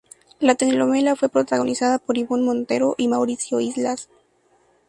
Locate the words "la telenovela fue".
0.39-1.29